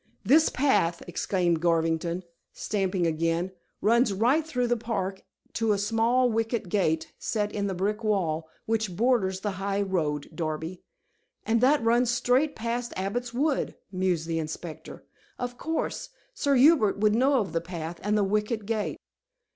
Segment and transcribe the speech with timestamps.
[0.25, 3.51] "This path," explained Garvington, stamping again,
[3.81, 5.21] "runs right through the park
[5.53, 10.27] to a small wicket gate set in the brick wall, which borders the high road,
[10.33, 10.81] Darby."
[11.45, 15.05] "And that runs straightly past Abbot's Wood," mused the inspector.
[15.37, 18.97] "Of course, Sir Hubert would know of the path and the wicket gate?"